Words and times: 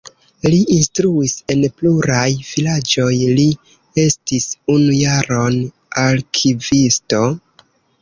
Li 0.51 0.59
instruis 0.75 1.35
en 1.55 1.61
pluraj 1.81 2.23
vilaĝoj, 2.49 3.13
li 3.41 3.47
estis 4.07 4.51
unu 4.79 4.99
jaron 5.05 5.63
arkivisto. 6.09 7.27